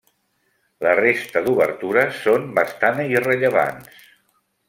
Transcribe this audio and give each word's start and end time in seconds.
La 0.85 0.93
resta 0.99 1.43
d'obertures 1.49 2.17
són 2.29 2.49
bastant 2.61 3.05
irrellevants. 3.09 4.01